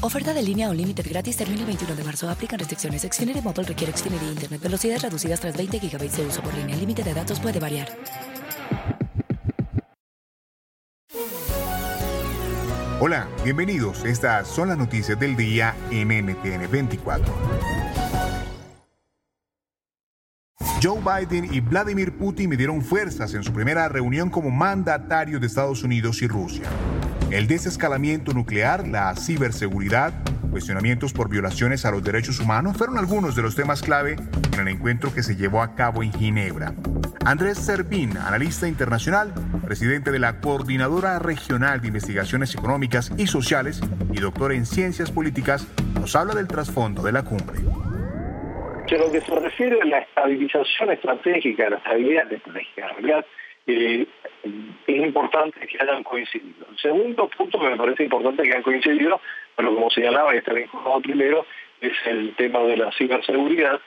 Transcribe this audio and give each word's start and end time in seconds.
Oferta 0.00 0.32
de 0.32 0.42
línea 0.42 0.70
o 0.70 0.74
límite 0.74 1.02
gratis 1.02 1.36
termina 1.36 1.60
el 1.62 1.66
21 1.66 1.96
de 1.96 2.04
marzo. 2.04 2.30
Aplican 2.30 2.58
restricciones. 2.58 3.02
Xfinity 3.02 3.40
Mobile 3.42 3.64
requiere 3.64 3.92
Xfinity 3.92 4.26
Internet. 4.26 4.62
Velocidades 4.62 5.02
reducidas 5.02 5.40
tras 5.40 5.56
20 5.56 5.80
GB 5.80 5.98
de 5.98 6.26
uso 6.26 6.40
por 6.40 6.54
línea. 6.54 6.74
El 6.74 6.80
límite 6.80 7.02
de 7.02 7.14
datos 7.14 7.40
puede 7.40 7.58
variar. 7.58 7.88
Hola, 13.00 13.28
bienvenidos. 13.42 14.04
Estas 14.04 14.46
son 14.46 14.68
las 14.68 14.78
noticias 14.78 15.18
del 15.18 15.36
día 15.36 15.74
en 15.90 16.08
NTN 16.08 16.70
24. 16.70 17.34
Joe 20.80 21.00
Biden 21.00 21.52
y 21.52 21.58
Vladimir 21.60 22.16
Putin 22.16 22.50
midieron 22.50 22.82
fuerzas 22.82 23.34
en 23.34 23.42
su 23.42 23.52
primera 23.52 23.88
reunión 23.88 24.30
como 24.30 24.50
mandatarios 24.50 25.40
de 25.40 25.48
Estados 25.48 25.82
Unidos 25.82 26.22
y 26.22 26.28
Rusia. 26.28 26.68
El 27.30 27.46
desescalamiento 27.46 28.32
nuclear, 28.32 28.88
la 28.88 29.14
ciberseguridad, 29.14 30.14
cuestionamientos 30.50 31.12
por 31.12 31.28
violaciones 31.28 31.84
a 31.84 31.90
los 31.90 32.02
derechos 32.02 32.40
humanos 32.40 32.78
fueron 32.78 32.96
algunos 32.96 33.36
de 33.36 33.42
los 33.42 33.54
temas 33.54 33.82
clave 33.82 34.16
en 34.54 34.60
el 34.60 34.68
encuentro 34.68 35.12
que 35.12 35.22
se 35.22 35.36
llevó 35.36 35.60
a 35.60 35.74
cabo 35.74 36.02
en 36.02 36.10
Ginebra. 36.10 36.72
Andrés 37.26 37.58
Servín, 37.58 38.16
analista 38.16 38.66
internacional, 38.66 39.34
presidente 39.66 40.10
de 40.10 40.18
la 40.18 40.40
Coordinadora 40.40 41.18
Regional 41.18 41.82
de 41.82 41.88
Investigaciones 41.88 42.54
Económicas 42.54 43.12
y 43.18 43.26
Sociales 43.26 43.82
y 44.10 44.20
doctor 44.20 44.54
en 44.54 44.64
Ciencias 44.64 45.10
Políticas, 45.10 45.68
nos 46.00 46.16
habla 46.16 46.34
del 46.34 46.48
trasfondo 46.48 47.02
de 47.02 47.12
la 47.12 47.24
cumbre. 47.24 47.58
En 47.58 49.00
lo 49.00 49.12
que 49.12 49.20
se 49.20 49.38
refiere 49.38 49.78
a 49.82 49.84
la 49.84 49.98
estabilización 49.98 50.92
estratégica, 50.92 51.68
la 51.68 51.76
estabilidad 51.76 52.32
estratégica, 52.32 52.88
en 52.88 52.94
realidad 52.94 53.26
eh, 53.68 54.06
es 54.86 54.96
importante 54.96 55.66
que 55.66 55.78
hayan 55.80 56.02
coincidido. 56.02 56.66
El 56.70 56.78
segundo 56.78 57.28
punto 57.28 57.60
que 57.60 57.68
me 57.68 57.76
parece 57.76 58.04
importante 58.04 58.42
que 58.42 58.48
hayan 58.50 58.62
coincidido, 58.62 59.20
pero 59.54 59.74
como 59.74 59.90
señalaba 59.90 60.34
y 60.34 60.38
está 60.38 60.54
vinculado 60.54 61.00
primero, 61.00 61.46
es 61.80 61.92
el 62.06 62.34
tema 62.34 62.60
de 62.60 62.78
la 62.78 62.90
ciberseguridad. 62.92 63.80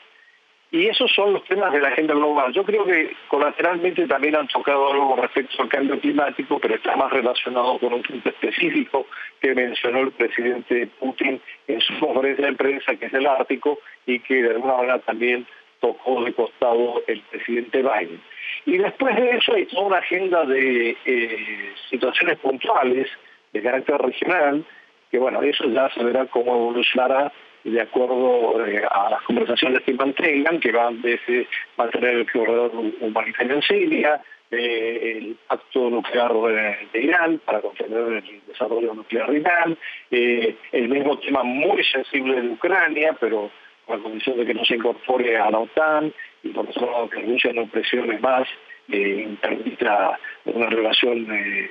Y 0.73 0.87
esos 0.87 1.11
son 1.11 1.33
los 1.33 1.43
temas 1.45 1.73
de 1.73 1.81
la 1.81 1.89
agenda 1.89 2.13
global. 2.13 2.53
Yo 2.53 2.63
creo 2.63 2.85
que 2.85 3.13
colateralmente 3.27 4.07
también 4.07 4.37
han 4.37 4.47
tocado 4.47 4.93
algo 4.93 5.17
respecto 5.17 5.61
al 5.61 5.67
cambio 5.67 5.99
climático, 5.99 6.59
pero 6.59 6.75
está 6.75 6.95
más 6.95 7.11
relacionado 7.11 7.77
con 7.79 7.93
un 7.93 8.03
punto 8.03 8.29
específico 8.29 9.05
que 9.41 9.53
mencionó 9.53 9.99
el 10.01 10.11
presidente 10.11 10.87
Putin 10.99 11.41
en 11.67 11.81
su 11.81 11.99
conferencia 11.99 12.45
de 12.45 12.53
prensa, 12.53 12.95
que 12.95 13.07
es 13.07 13.13
el 13.13 13.27
Ártico, 13.27 13.79
y 14.05 14.19
que 14.19 14.43
de 14.43 14.51
alguna 14.51 14.77
manera 14.77 14.99
también 14.99 15.45
tocó 15.81 16.23
de 16.23 16.31
costado 16.33 17.03
el 17.07 17.19
presidente 17.21 17.79
Biden. 17.79 18.21
Y 18.65 18.77
después 18.77 19.15
de 19.15 19.37
eso 19.37 19.53
hay 19.53 19.65
toda 19.65 19.83
una 19.83 19.97
agenda 19.97 20.45
de 20.45 20.95
eh, 21.05 21.73
situaciones 21.89 22.37
puntuales 22.39 23.07
de 23.53 23.61
carácter 23.61 23.97
regional, 23.97 24.63
que 25.09 25.17
bueno, 25.17 25.41
eso 25.41 25.65
ya 25.65 25.89
se 25.89 26.03
verá 26.03 26.25
cómo 26.27 26.55
evolucionará 26.55 27.31
de 27.63 27.81
acuerdo 27.81 28.65
eh, 28.65 28.83
a 28.89 29.09
las 29.09 29.21
conversaciones 29.23 29.81
que 29.81 29.93
mantengan, 29.93 30.59
que 30.59 30.71
van 30.71 31.01
desde 31.01 31.47
mantener 31.77 32.15
el 32.17 32.31
corredor 32.31 32.71
humanitario 33.01 33.55
en 33.55 33.61
Siria, 33.61 34.21
eh, 34.51 35.17
el 35.17 35.37
pacto 35.47 35.89
nuclear 35.89 36.33
de, 36.33 37.01
Irán 37.01 37.39
para 37.45 37.61
contener 37.61 38.23
el 38.23 38.41
desarrollo 38.47 38.93
nuclear 38.93 39.31
de 39.31 39.39
Irán, 39.39 39.77
el 40.11 40.89
mismo 40.89 41.17
tema 41.19 41.43
muy 41.43 41.83
sensible 41.83 42.41
de 42.41 42.49
Ucrania, 42.49 43.15
pero 43.19 43.49
con 43.85 43.97
la 43.97 44.03
condición 44.03 44.37
de 44.37 44.45
que 44.45 44.53
no 44.53 44.65
se 44.65 44.75
incorpore 44.75 45.37
a 45.37 45.49
la 45.49 45.59
OTAN 45.59 46.13
y 46.43 46.49
por 46.49 46.67
otro 46.67 46.91
lado 46.91 47.09
que 47.09 47.21
Rusia 47.21 47.53
no 47.53 47.67
presione 47.67 48.19
más, 48.19 48.47
eh, 48.91 49.35
permita 49.41 50.19
una 50.45 50.67
relación 50.67 51.27
eh, 51.31 51.69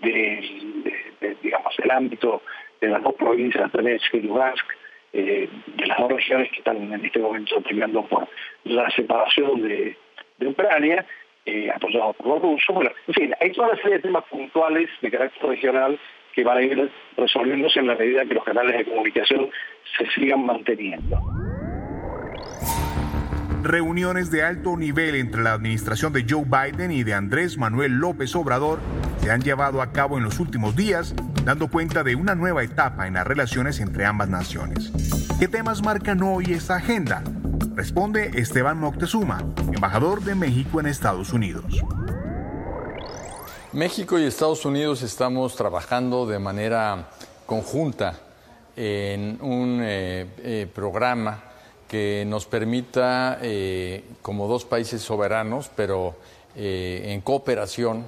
de, 0.00 1.36
digamos, 1.42 1.78
el 1.78 1.90
ámbito 1.90 2.42
de 2.80 2.88
las 2.88 3.02
dos 3.02 3.14
provincias, 3.14 3.70
Donetsk 3.72 4.14
y 4.14 4.20
Lugansk, 4.20 4.64
eh, 5.12 5.48
de 5.76 5.86
las 5.86 5.98
dos 5.98 6.12
regiones 6.12 6.50
que 6.50 6.58
están 6.58 6.76
en 6.76 7.04
este 7.04 7.18
momento 7.18 7.60
peleando 7.62 8.04
por 8.04 8.28
la 8.64 8.88
separación 8.90 9.62
de, 9.62 9.96
Ucrania, 10.46 11.04
eh, 11.44 11.70
apoyados 11.74 12.16
por 12.16 12.28
los 12.28 12.42
rusos. 12.42 12.74
Bueno, 12.74 12.90
en 13.08 13.14
fin, 13.14 13.34
hay 13.40 13.52
toda 13.52 13.68
una 13.68 13.76
serie 13.76 13.96
de 13.96 14.02
temas 14.02 14.24
puntuales 14.24 14.88
de 15.02 15.10
carácter 15.10 15.50
regional 15.50 15.98
que 16.32 16.44
van 16.44 16.58
a 16.58 16.62
ir 16.62 16.90
resolviéndose 17.16 17.80
en 17.80 17.88
la 17.88 17.96
medida 17.96 18.24
que 18.24 18.34
los 18.34 18.44
canales 18.44 18.78
de 18.78 18.84
comunicación 18.84 19.50
se 19.98 20.06
sigan 20.12 20.46
manteniendo. 20.46 21.39
Reuniones 23.62 24.30
de 24.30 24.42
alto 24.42 24.74
nivel 24.78 25.14
entre 25.16 25.42
la 25.42 25.52
administración 25.52 26.14
de 26.14 26.24
Joe 26.28 26.44
Biden 26.44 26.90
y 26.90 27.04
de 27.04 27.12
Andrés 27.12 27.58
Manuel 27.58 27.92
López 27.92 28.34
Obrador 28.34 28.78
se 29.20 29.30
han 29.30 29.42
llevado 29.42 29.82
a 29.82 29.92
cabo 29.92 30.16
en 30.16 30.24
los 30.24 30.40
últimos 30.40 30.74
días, 30.76 31.14
dando 31.44 31.68
cuenta 31.68 32.02
de 32.02 32.14
una 32.14 32.34
nueva 32.34 32.62
etapa 32.62 33.06
en 33.06 33.14
las 33.14 33.26
relaciones 33.26 33.78
entre 33.80 34.06
ambas 34.06 34.30
naciones. 34.30 34.90
¿Qué 35.38 35.46
temas 35.46 35.82
marcan 35.82 36.22
hoy 36.22 36.54
esta 36.54 36.76
agenda? 36.76 37.22
Responde 37.74 38.30
Esteban 38.34 38.78
Moctezuma, 38.78 39.44
embajador 39.74 40.22
de 40.22 40.34
México 40.34 40.80
en 40.80 40.86
Estados 40.86 41.34
Unidos. 41.34 41.64
México 43.72 44.18
y 44.18 44.24
Estados 44.24 44.64
Unidos 44.64 45.02
estamos 45.02 45.54
trabajando 45.54 46.26
de 46.26 46.38
manera 46.38 47.10
conjunta 47.44 48.14
en 48.74 49.38
un 49.42 49.80
eh, 49.82 50.26
eh, 50.38 50.66
programa 50.74 51.49
que 51.90 52.24
nos 52.24 52.46
permita, 52.46 53.40
eh, 53.42 54.04
como 54.22 54.46
dos 54.46 54.64
países 54.64 55.02
soberanos, 55.02 55.70
pero 55.74 56.14
en 56.56 57.20
cooperación, 57.20 58.04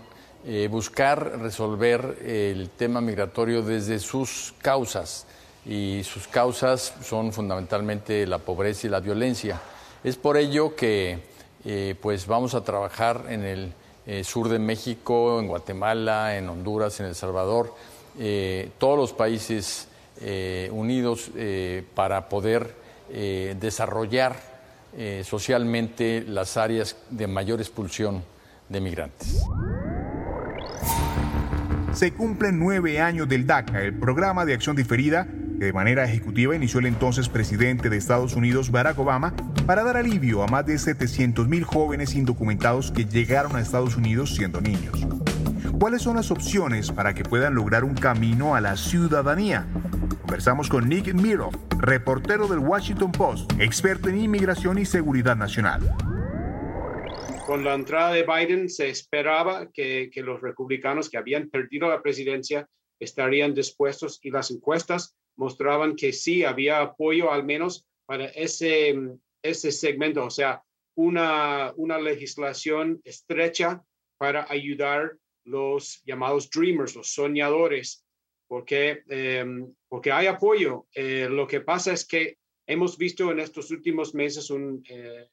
buscar 0.69 1.38
resolver 1.41 2.19
el 2.25 2.70
tema 2.70 3.00
migratorio 3.00 3.62
desde 3.62 4.00
sus 4.00 4.53
causas. 4.60 5.26
Y 5.65 6.03
sus 6.03 6.26
causas 6.26 6.93
son 7.04 7.32
fundamentalmente 7.32 8.26
la 8.26 8.38
pobreza 8.38 8.88
y 8.88 8.91
la 8.91 8.98
violencia. 8.98 9.60
Es 10.03 10.16
por 10.16 10.37
ello 10.37 10.75
que 10.75 11.20
pues 12.00 12.26
vamos 12.26 12.54
a 12.54 12.64
trabajar 12.64 13.26
en 13.28 13.44
el 13.44 13.72
eh, 14.04 14.25
sur 14.25 14.49
de 14.49 14.59
México, 14.59 15.38
en 15.38 15.47
Guatemala, 15.47 16.37
en 16.37 16.49
Honduras, 16.49 16.99
en 16.99 17.06
El 17.06 17.14
Salvador, 17.14 17.72
eh, 18.19 18.70
todos 18.78 18.99
los 18.99 19.12
países 19.12 19.87
eh, 20.20 20.69
unidos 20.72 21.31
para 21.94 22.28
poder 22.28 22.81
desarrollar 23.12 24.37
socialmente 25.23 26.25
las 26.27 26.56
áreas 26.56 26.97
de 27.11 27.27
mayor 27.27 27.61
expulsión 27.61 28.25
de 28.69 28.81
migrantes. 28.81 29.43
Se 31.93 32.12
cumplen 32.12 32.59
nueve 32.59 33.00
años 33.00 33.29
del 33.29 33.47
DACA, 33.47 33.82
el 33.82 33.94
programa 33.94 34.47
de 34.47 34.55
acción 34.55 34.75
diferida 34.76 35.26
de 35.62 35.73
manera 35.73 36.05
ejecutiva 36.05 36.56
inició 36.56 36.81
el 36.81 36.87
entonces 36.87 37.29
presidente 37.29 37.88
de 37.88 37.97
Estados 37.97 38.35
Unidos, 38.35 38.73
Barack 38.73 38.99
Obama, 38.99 39.32
para 39.64 39.85
dar 39.85 39.97
alivio 39.97 40.43
a 40.43 40.49
más 40.49 40.67
de 40.67 40.75
700.000 40.75 41.62
jóvenes 41.62 42.17
indocumentados 42.17 42.91
que 42.91 43.05
llegaron 43.05 43.55
a 43.55 43.61
Estados 43.61 43.97
Unidos 43.97 44.35
siendo 44.35 44.61
niños. 44.61 45.06
¿Cuáles 45.79 46.03
son 46.03 46.17
las 46.17 46.32
opciones 46.32 46.91
para 46.91 47.14
que 47.14 47.23
puedan 47.23 47.55
lograr 47.55 47.85
un 47.85 47.94
camino 47.94 48.56
a 48.56 48.61
la 48.61 48.76
ciudadanía? 48.76 49.67
Conversamos 50.32 50.70
con 50.70 50.88
Nick 50.88 51.12
Miroff, 51.12 51.55
reportero 51.79 52.49
del 52.49 52.61
Washington 52.61 53.12
Post, 53.12 53.52
experto 53.61 54.08
en 54.08 54.19
inmigración 54.19 54.79
y 54.79 54.87
seguridad 54.87 55.37
nacional. 55.37 55.82
Con 57.44 57.62
la 57.62 57.75
entrada 57.75 58.14
de 58.14 58.23
Biden 58.23 58.70
se 58.70 58.88
esperaba 58.88 59.70
que, 59.70 60.08
que 60.11 60.23
los 60.23 60.40
republicanos 60.40 61.11
que 61.11 61.19
habían 61.19 61.50
perdido 61.50 61.87
la 61.87 62.00
presidencia 62.00 62.67
estarían 62.99 63.52
dispuestos 63.52 64.20
y 64.23 64.31
las 64.31 64.50
encuestas 64.50 65.14
mostraban 65.37 65.96
que 65.96 66.14
sí 66.14 66.44
había 66.44 66.81
apoyo 66.81 67.31
al 67.31 67.44
menos 67.44 67.85
para 68.06 68.25
ese, 68.25 68.99
ese 69.43 69.70
segmento, 69.70 70.25
o 70.25 70.31
sea, 70.31 70.62
una, 70.96 71.75
una 71.76 71.99
legislación 71.99 73.02
estrecha 73.05 73.82
para 74.17 74.46
ayudar 74.49 75.12
los 75.44 76.02
llamados 76.06 76.49
dreamers, 76.49 76.96
los 76.96 77.12
soñadores, 77.12 78.01
porque, 78.52 79.02
em, 79.08 79.72
porque 79.88 80.12
hay 80.12 80.26
apoyo. 80.26 80.87
Eh, 80.94 81.26
lo 81.26 81.46
que 81.46 81.62
pasa 81.62 81.94
es 81.94 82.04
que 82.04 82.37
hemos 82.66 82.99
visto 82.99 83.31
en 83.31 83.40
estos 83.40 83.70
últimos 83.70 84.14
meses 84.14 84.50
un 84.50 84.84
eh, 84.90 85.31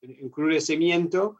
encrudecimiento 0.00 1.36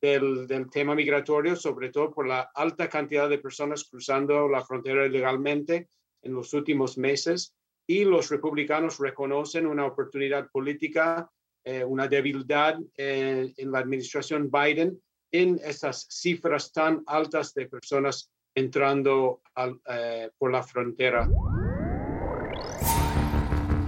del, 0.00 0.46
del, 0.46 0.70
tema 0.70 0.94
migratorio, 0.94 1.56
sobre 1.56 1.90
todo 1.90 2.12
por 2.12 2.28
la 2.28 2.52
alta 2.54 2.88
cantidad 2.88 3.28
de 3.28 3.40
personas 3.40 3.82
cruzando 3.82 4.48
la 4.48 4.64
frontera 4.64 5.04
ilegalmente 5.04 5.88
en 6.22 6.34
los 6.34 6.54
últimos 6.54 6.96
meses. 6.96 7.56
Y 7.84 8.04
los 8.04 8.30
republicanos 8.30 9.00
reconocen 9.00 9.66
una 9.66 9.86
oportunidad 9.86 10.48
política, 10.52 11.28
eh, 11.64 11.82
una 11.82 12.06
debilidad 12.06 12.78
en 12.96 13.72
la 13.72 13.80
administración 13.80 14.52
Biden 14.52 15.02
en 15.32 15.58
esas 15.64 16.06
cifras 16.08 16.70
tan 16.70 17.02
altas 17.08 17.54
de 17.54 17.66
personas 17.66 18.30
entrando 18.56 19.42
eh, 19.88 20.30
por 20.38 20.50
la 20.50 20.62
frontera. 20.62 21.28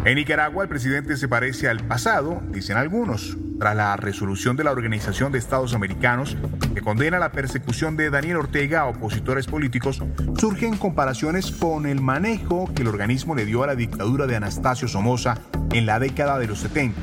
En 0.05 0.15
Nicaragua 0.15 0.62
el 0.62 0.69
presidente 0.69 1.17
se 1.17 1.26
parece 1.26 1.69
al 1.69 1.81
pasado, 1.87 2.41
dicen 2.50 2.76
algunos, 2.76 3.37
tras 3.59 3.75
la 3.75 3.97
resolución 3.97 4.56
de 4.56 4.65
la 4.65 4.70
Organización 4.70 5.32
de 5.32 5.38
Estados 5.38 5.75
Americanos 5.75 6.37
que 6.73 6.81
condena 6.81 7.19
la 7.19 7.32
persecución 7.32 7.97
de 7.97 8.09
Daniel 8.09 8.37
Ortega 8.37 8.82
a 8.82 8.87
opositores 8.87 9.47
políticos, 9.47 10.00
surgen 10.38 10.76
comparaciones 10.76 11.50
con 11.50 11.87
el 11.87 12.00
manejo 12.00 12.70
que 12.75 12.82
el 12.82 12.88
organismo 12.88 13.35
le 13.35 13.44
dio 13.44 13.65
a 13.65 13.67
la 13.67 13.75
dictadura 13.75 14.26
de 14.26 14.37
Anastasio 14.37 14.87
Somoza 14.87 15.38
en 15.73 15.87
la 15.87 15.99
década 15.99 16.38
de 16.38 16.47
los 16.47 16.61
70. 16.61 16.99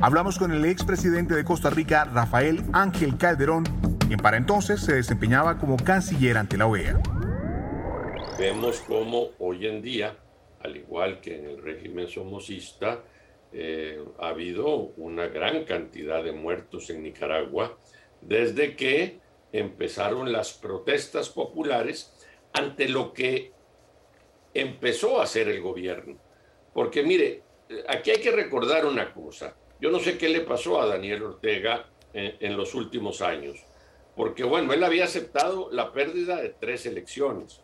Hablamos 0.00 0.38
con 0.38 0.52
el 0.52 0.64
expresidente 0.64 1.34
de 1.34 1.44
Costa 1.44 1.70
Rica, 1.70 2.04
Rafael 2.04 2.62
Ángel 2.72 3.18
Calderón, 3.18 3.64
quien 4.08 4.20
para 4.20 4.38
entonces 4.38 4.80
se 4.80 4.94
desempeñaba 4.94 5.58
como 5.58 5.76
canciller 5.76 6.38
ante 6.38 6.56
la 6.56 6.66
OEA. 6.66 6.98
Vemos 8.38 8.80
cómo 8.80 9.32
hoy 9.38 9.66
en 9.66 9.82
día, 9.82 10.16
al 10.60 10.76
igual 10.78 11.20
que 11.20 11.36
en 11.36 11.44
el 11.44 11.62
régimen 11.62 12.08
somocista, 12.08 13.04
eh, 13.52 14.02
ha 14.18 14.28
habido 14.28 14.76
una 14.96 15.26
gran 15.26 15.64
cantidad 15.64 16.24
de 16.24 16.32
muertos 16.32 16.88
en 16.88 17.02
Nicaragua 17.02 17.78
desde 18.22 18.76
que 18.76 19.20
empezaron 19.52 20.32
las 20.32 20.54
protestas 20.54 21.28
populares 21.28 22.12
ante 22.54 22.88
lo 22.88 23.12
que 23.12 23.52
empezó 24.54 25.20
a 25.20 25.24
hacer 25.24 25.48
el 25.48 25.60
gobierno. 25.60 26.16
Porque 26.72 27.02
mire, 27.02 27.42
aquí 27.88 28.10
hay 28.10 28.20
que 28.20 28.30
recordar 28.30 28.86
una 28.86 29.12
cosa. 29.12 29.54
Yo 29.80 29.90
no 29.90 29.98
sé 29.98 30.16
qué 30.16 30.30
le 30.30 30.40
pasó 30.40 30.80
a 30.80 30.86
Daniel 30.86 31.24
Ortega 31.24 31.90
en 32.14 32.56
los 32.56 32.74
últimos 32.74 33.20
años 33.20 33.67
porque 34.18 34.42
bueno, 34.42 34.72
él 34.72 34.82
había 34.82 35.04
aceptado 35.04 35.68
la 35.70 35.92
pérdida 35.92 36.42
de 36.42 36.48
tres 36.48 36.86
elecciones. 36.86 37.60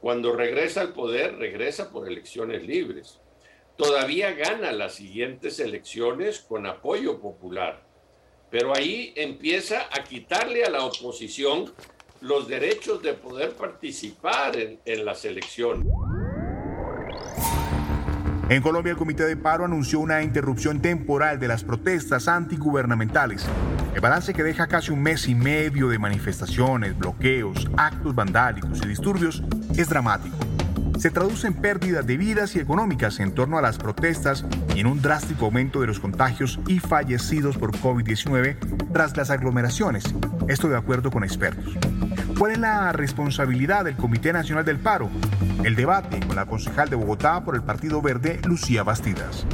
Cuando 0.00 0.32
regresa 0.32 0.82
al 0.82 0.92
poder, 0.92 1.34
regresa 1.34 1.90
por 1.90 2.06
elecciones 2.06 2.62
libres. 2.62 3.18
Todavía 3.76 4.32
gana 4.34 4.70
las 4.70 4.94
siguientes 4.94 5.58
elecciones 5.58 6.38
con 6.38 6.64
apoyo 6.66 7.20
popular, 7.20 7.82
pero 8.52 8.72
ahí 8.72 9.12
empieza 9.16 9.88
a 9.90 10.04
quitarle 10.04 10.62
a 10.62 10.70
la 10.70 10.84
oposición 10.84 11.72
los 12.20 12.46
derechos 12.46 13.02
de 13.02 13.14
poder 13.14 13.54
participar 13.54 14.56
en, 14.56 14.78
en 14.84 15.04
las 15.04 15.24
elecciones. 15.24 15.88
En 18.48 18.62
Colombia, 18.62 18.92
el 18.92 18.96
Comité 18.96 19.26
de 19.26 19.36
Paro 19.36 19.64
anunció 19.64 19.98
una 19.98 20.22
interrupción 20.22 20.80
temporal 20.80 21.40
de 21.40 21.48
las 21.48 21.64
protestas 21.64 22.28
antigubernamentales. 22.28 23.44
El 23.94 24.00
balance 24.00 24.32
que 24.32 24.42
deja 24.42 24.68
casi 24.68 24.92
un 24.92 25.02
mes 25.02 25.26
y 25.28 25.34
medio 25.34 25.88
de 25.88 25.98
manifestaciones, 25.98 26.96
bloqueos, 26.96 27.68
actos 27.76 28.14
vandálicos 28.14 28.80
y 28.84 28.88
disturbios 28.88 29.42
es 29.76 29.88
dramático. 29.88 30.36
Se 30.98 31.10
traduce 31.10 31.46
en 31.46 31.54
pérdidas 31.54 32.06
de 32.06 32.16
vidas 32.16 32.54
y 32.54 32.60
económicas 32.60 33.20
en 33.20 33.34
torno 33.34 33.58
a 33.58 33.62
las 33.62 33.78
protestas 33.78 34.44
y 34.76 34.80
en 34.80 34.86
un 34.86 35.00
drástico 35.00 35.46
aumento 35.46 35.80
de 35.80 35.86
los 35.86 35.98
contagios 35.98 36.60
y 36.66 36.78
fallecidos 36.78 37.56
por 37.56 37.72
COVID-19 37.72 38.56
tras 38.92 39.16
las 39.16 39.30
aglomeraciones, 39.30 40.04
esto 40.46 40.68
de 40.68 40.76
acuerdo 40.76 41.10
con 41.10 41.24
expertos. 41.24 41.74
¿Cuál 42.38 42.52
es 42.52 42.58
la 42.58 42.92
responsabilidad 42.92 43.84
del 43.84 43.96
Comité 43.96 44.32
Nacional 44.32 44.64
del 44.64 44.78
Paro? 44.78 45.10
El 45.64 45.74
debate 45.74 46.20
con 46.20 46.36
la 46.36 46.46
concejal 46.46 46.90
de 46.90 46.96
Bogotá 46.96 47.44
por 47.44 47.54
el 47.54 47.62
Partido 47.62 48.00
Verde, 48.00 48.40
Lucía 48.44 48.82
Bastidas. 48.82 49.46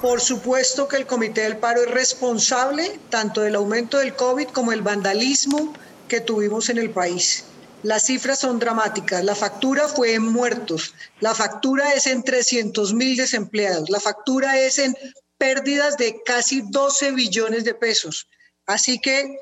Por 0.00 0.22
supuesto 0.22 0.88
que 0.88 0.96
el 0.96 1.06
Comité 1.06 1.42
del 1.42 1.58
Paro 1.58 1.82
es 1.82 1.90
responsable 1.90 2.98
tanto 3.10 3.42
del 3.42 3.54
aumento 3.54 3.98
del 3.98 4.16
COVID 4.16 4.48
como 4.48 4.72
el 4.72 4.80
vandalismo 4.80 5.74
que 6.08 6.22
tuvimos 6.22 6.70
en 6.70 6.78
el 6.78 6.90
país. 6.90 7.44
Las 7.82 8.06
cifras 8.06 8.38
son 8.38 8.58
dramáticas. 8.58 9.22
La 9.24 9.34
factura 9.34 9.88
fue 9.88 10.14
en 10.14 10.22
muertos. 10.22 10.94
La 11.20 11.34
factura 11.34 11.92
es 11.92 12.06
en 12.06 12.22
300 12.22 12.94
mil 12.94 13.14
desempleados. 13.14 13.90
La 13.90 14.00
factura 14.00 14.58
es 14.58 14.78
en 14.78 14.96
pérdidas 15.36 15.98
de 15.98 16.22
casi 16.24 16.62
12 16.62 17.12
billones 17.12 17.64
de 17.64 17.74
pesos. 17.74 18.26
Así 18.64 19.00
que 19.00 19.36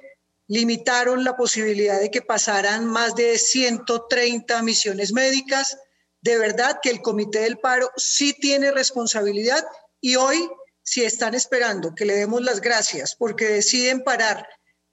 limitaron 0.49 1.23
la 1.23 1.37
posibilidad 1.37 2.01
de 2.01 2.11
que 2.11 2.23
pasaran 2.23 2.85
más 2.85 3.15
de 3.15 3.39
130 3.39 4.61
misiones 4.63 5.13
médicas. 5.13 5.79
De 6.21 6.37
verdad 6.37 6.81
que 6.83 6.91
el 6.91 7.01
Comité 7.01 7.41
del 7.41 7.59
Paro 7.59 7.91
sí 7.97 8.33
tiene 8.33 8.73
responsabilidad 8.73 9.65
y 10.01 10.17
hoy, 10.17 10.49
si 10.83 11.05
están 11.05 11.35
esperando 11.35 11.95
que 11.95 12.05
le 12.05 12.15
demos 12.15 12.43
las 12.43 12.61
gracias 12.61 13.15
porque 13.17 13.47
deciden 13.47 14.03
parar 14.05 14.47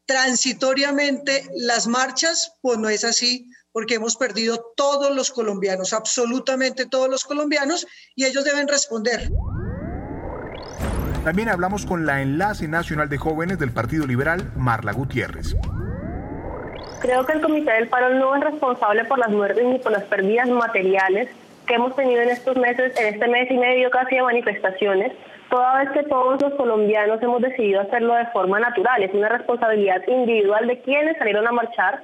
transitoriamente 0.05 1.47
las 1.55 1.87
marchas, 1.87 2.53
pues 2.61 2.77
no 2.77 2.89
es 2.89 3.03
así, 3.03 3.49
porque 3.71 3.95
hemos 3.95 4.15
perdido 4.15 4.73
todos 4.75 5.15
los 5.15 5.31
colombianos, 5.31 5.93
absolutamente 5.93 6.85
todos 6.85 7.09
los 7.09 7.23
colombianos, 7.23 7.87
y 8.15 8.25
ellos 8.25 8.43
deben 8.43 8.67
responder. 8.67 9.29
También 11.23 11.49
hablamos 11.49 11.85
con 11.85 12.05
la 12.05 12.21
Enlace 12.21 12.67
Nacional 12.67 13.09
de 13.09 13.17
Jóvenes 13.17 13.57
del 13.57 13.71
Partido 13.71 14.05
Liberal, 14.05 14.51
Marla 14.55 14.91
Gutiérrez. 14.91 15.55
Creo 17.01 17.25
que 17.25 17.33
el 17.33 17.41
Comité 17.41 17.71
del 17.71 17.89
Paro 17.89 18.13
no 18.13 18.35
es 18.35 18.43
responsable 18.43 19.05
por 19.05 19.17
las 19.17 19.29
muertes 19.29 19.65
ni 19.65 19.79
por 19.79 19.91
las 19.91 20.03
pérdidas 20.03 20.47
materiales 20.49 21.29
que 21.65 21.75
hemos 21.75 21.95
tenido 21.95 22.21
en 22.21 22.29
estos 22.29 22.57
meses, 22.57 22.97
en 22.99 23.13
este 23.13 23.27
mes 23.27 23.49
y 23.49 23.57
medio 23.57 23.89
casi 23.89 24.15
de 24.15 24.21
manifestaciones, 24.21 25.11
toda 25.49 25.79
vez 25.79 25.89
que 25.91 26.03
todos 26.03 26.41
los 26.41 26.53
colombianos 26.55 27.21
hemos 27.21 27.41
decidido 27.41 27.81
hacerlo 27.81 28.13
de 28.15 28.25
forma 28.27 28.59
natural. 28.59 29.03
Es 29.03 29.13
una 29.13 29.29
responsabilidad 29.29 30.01
individual 30.07 30.67
de 30.67 30.79
quienes 30.81 31.17
salieron 31.17 31.47
a 31.47 31.51
marchar, 31.51 32.03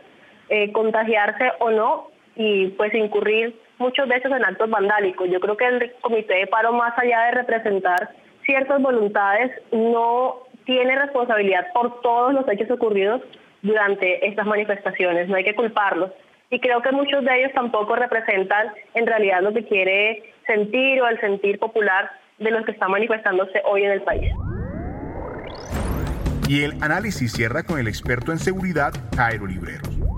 eh, 0.49 0.71
contagiarse 0.71 1.51
o 1.59 1.71
no, 1.71 2.11
y 2.35 2.67
pues 2.69 2.93
incurrir 2.93 3.59
muchas 3.77 4.07
veces 4.07 4.31
en 4.31 4.45
actos 4.45 4.69
vandálicos. 4.69 5.29
Yo 5.29 5.39
creo 5.39 5.57
que 5.57 5.65
el 5.65 5.93
Comité 6.01 6.35
de 6.35 6.47
Paro, 6.47 6.73
más 6.73 6.97
allá 6.97 7.25
de 7.25 7.31
representar 7.31 8.09
ciertas 8.45 8.81
voluntades, 8.81 9.51
no 9.71 10.43
tiene 10.65 10.95
responsabilidad 10.97 11.67
por 11.73 12.01
todos 12.01 12.33
los 12.33 12.47
hechos 12.47 12.71
ocurridos 12.71 13.21
durante 13.61 14.25
estas 14.27 14.45
manifestaciones, 14.45 15.27
no 15.27 15.35
hay 15.35 15.43
que 15.43 15.55
culparlos. 15.55 16.11
Y 16.51 16.59
creo 16.59 16.81
que 16.81 16.91
muchos 16.91 17.23
de 17.23 17.39
ellos 17.39 17.53
tampoco 17.55 17.95
representan 17.95 18.67
en 18.93 19.07
realidad 19.07 19.41
lo 19.41 19.53
que 19.53 19.65
quiere 19.65 20.33
sentir 20.45 21.01
o 21.01 21.07
el 21.07 21.19
sentir 21.21 21.57
popular 21.57 22.11
de 22.39 22.51
los 22.51 22.65
que 22.65 22.73
están 22.73 22.91
manifestándose 22.91 23.61
hoy 23.65 23.83
en 23.83 23.91
el 23.91 24.01
país. 24.01 24.33
Y 26.49 26.63
el 26.63 26.73
análisis 26.83 27.31
cierra 27.31 27.63
con 27.63 27.79
el 27.79 27.87
experto 27.87 28.33
en 28.33 28.39
seguridad, 28.39 28.91
Cairo 29.15 29.47
Libreros 29.47 30.10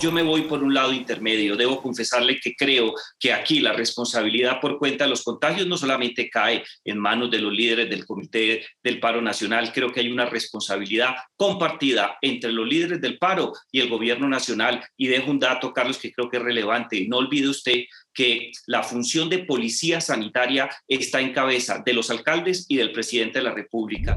yo 0.00 0.10
me 0.10 0.22
voy 0.22 0.42
por 0.42 0.62
un 0.62 0.72
lado 0.72 0.92
intermedio. 0.92 1.56
Debo 1.56 1.82
confesarle 1.82 2.40
que 2.40 2.54
creo 2.56 2.94
que 3.18 3.32
aquí 3.32 3.60
la 3.60 3.72
responsabilidad 3.72 4.60
por 4.60 4.78
cuenta 4.78 5.04
de 5.04 5.10
los 5.10 5.22
contagios 5.22 5.66
no 5.66 5.76
solamente 5.76 6.30
cae 6.30 6.64
en 6.84 6.98
manos 6.98 7.30
de 7.30 7.38
los 7.38 7.52
líderes 7.52 7.90
del 7.90 8.06
Comité 8.06 8.66
del 8.82 8.98
Paro 8.98 9.20
Nacional, 9.20 9.72
creo 9.72 9.92
que 9.92 10.00
hay 10.00 10.10
una 10.10 10.26
responsabilidad 10.26 11.14
compartida 11.36 12.16
entre 12.22 12.52
los 12.52 12.66
líderes 12.66 13.00
del 13.00 13.18
paro 13.18 13.52
y 13.70 13.80
el 13.80 13.88
gobierno 13.88 14.28
nacional. 14.28 14.82
Y 14.96 15.08
dejo 15.08 15.30
un 15.30 15.38
dato, 15.38 15.72
Carlos, 15.72 15.98
que 15.98 16.12
creo 16.12 16.30
que 16.30 16.38
es 16.38 16.42
relevante. 16.42 17.06
No 17.08 17.18
olvide 17.18 17.48
usted 17.48 17.84
que 18.12 18.50
la 18.66 18.82
función 18.82 19.28
de 19.28 19.40
policía 19.40 20.00
sanitaria 20.00 20.70
está 20.88 21.20
en 21.20 21.32
cabeza 21.32 21.82
de 21.84 21.92
los 21.92 22.10
alcaldes 22.10 22.66
y 22.68 22.76
del 22.76 22.92
presidente 22.92 23.38
de 23.38 23.44
la 23.44 23.54
República. 23.54 24.16